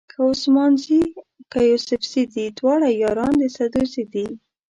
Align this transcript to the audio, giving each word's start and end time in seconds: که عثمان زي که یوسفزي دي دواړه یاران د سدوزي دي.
که 0.13 0.17
عثمان 0.31 0.71
زي 0.83 0.99
که 1.51 1.59
یوسفزي 1.69 2.23
دي 2.33 2.45
دواړه 2.57 2.89
یاران 3.03 3.33
د 3.41 3.43
سدوزي 3.57 4.03
دي. 4.13 4.27